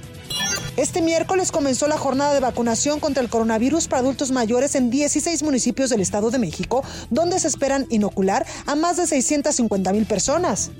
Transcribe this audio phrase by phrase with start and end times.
[0.77, 5.43] Este miércoles comenzó la jornada de vacunación contra el coronavirus para adultos mayores en 16
[5.43, 10.71] municipios del Estado de México, donde se esperan inocular a más de 650 mil personas.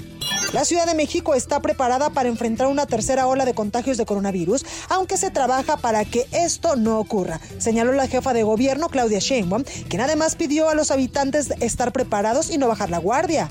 [0.53, 4.65] La Ciudad de México está preparada para enfrentar una tercera ola de contagios de coronavirus,
[4.89, 9.65] aunque se trabaja para que esto no ocurra, señaló la jefa de gobierno Claudia Sheinbaum,
[9.89, 13.49] quien además pidió a los habitantes estar preparados y no bajar la guardia.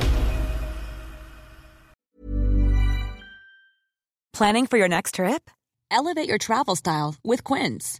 [4.33, 5.51] Planning for your next trip?
[5.91, 7.99] Elevate your travel style with Quince.